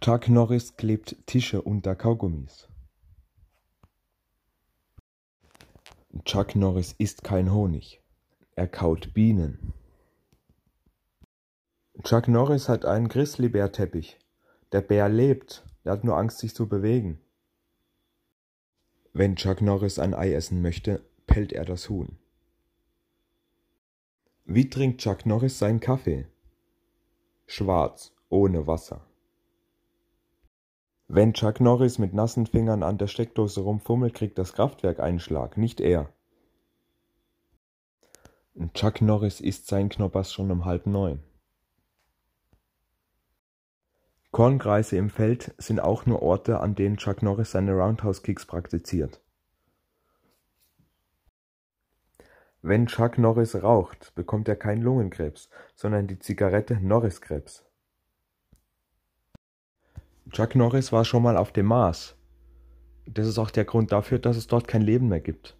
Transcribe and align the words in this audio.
Chuck 0.00 0.28
Norris 0.28 0.76
klebt 0.76 1.16
Tische 1.26 1.62
unter 1.62 1.94
Kaugummis. 1.94 2.68
Chuck 6.24 6.56
Norris 6.56 6.96
isst 6.98 7.22
kein 7.22 7.52
Honig. 7.52 8.02
Er 8.56 8.66
kaut 8.66 9.14
Bienen. 9.14 9.72
Chuck 12.02 12.26
Norris 12.26 12.68
hat 12.68 12.84
einen 12.84 13.08
Grizzlybär-Teppich. 13.08 14.18
Der 14.72 14.80
Bär 14.80 15.08
lebt. 15.08 15.64
Er 15.84 15.92
hat 15.92 16.02
nur 16.02 16.16
Angst, 16.16 16.38
sich 16.38 16.52
zu 16.52 16.68
bewegen. 16.68 17.20
Wenn 19.12 19.36
Chuck 19.36 19.62
Norris 19.62 20.00
ein 20.00 20.14
Ei 20.14 20.34
essen 20.34 20.62
möchte, 20.62 21.04
pellt 21.28 21.52
er 21.52 21.64
das 21.64 21.88
Huhn. 21.88 22.18
Wie 24.44 24.68
trinkt 24.68 25.00
Chuck 25.00 25.26
Norris 25.26 25.60
seinen 25.60 25.78
Kaffee? 25.78 26.26
Schwarz, 27.46 28.12
ohne 28.28 28.66
Wasser. 28.66 29.06
Wenn 31.08 31.34
Chuck 31.34 31.60
Norris 31.60 31.98
mit 31.98 32.14
nassen 32.14 32.46
Fingern 32.46 32.82
an 32.82 32.98
der 32.98 33.06
Steckdose 33.06 33.60
rumfummelt, 33.60 34.14
kriegt 34.14 34.38
das 34.38 34.52
Kraftwerk 34.52 34.98
einen 34.98 35.20
Schlag, 35.20 35.56
nicht 35.56 35.80
er. 35.80 36.12
Chuck 38.74 39.00
Norris 39.02 39.40
isst 39.40 39.68
seinen 39.68 39.88
Knoppers 39.88 40.32
schon 40.32 40.50
um 40.50 40.64
halb 40.64 40.86
neun. 40.86 41.22
Kornkreise 44.32 44.96
im 44.96 45.10
Feld 45.10 45.54
sind 45.58 45.78
auch 45.80 46.06
nur 46.06 46.22
Orte, 46.22 46.60
an 46.60 46.74
denen 46.74 46.96
Chuck 46.96 47.22
Norris 47.22 47.52
seine 47.52 47.72
Roundhouse 47.72 48.22
Kicks 48.22 48.44
praktiziert. 48.44 49.20
Wenn 52.62 52.86
Chuck 52.86 53.16
Norris 53.16 53.62
raucht, 53.62 54.14
bekommt 54.16 54.48
er 54.48 54.56
keinen 54.56 54.82
Lungenkrebs, 54.82 55.50
sondern 55.76 56.08
die 56.08 56.18
Zigarette 56.18 56.80
Norris-Krebs. 56.80 57.65
Chuck 60.30 60.54
Norris 60.56 60.92
war 60.92 61.04
schon 61.04 61.22
mal 61.22 61.36
auf 61.36 61.52
dem 61.52 61.66
Mars. 61.66 62.16
Das 63.06 63.26
ist 63.26 63.38
auch 63.38 63.50
der 63.50 63.64
Grund 63.64 63.92
dafür, 63.92 64.18
dass 64.18 64.36
es 64.36 64.48
dort 64.48 64.66
kein 64.66 64.82
Leben 64.82 65.08
mehr 65.08 65.20
gibt. 65.20 65.56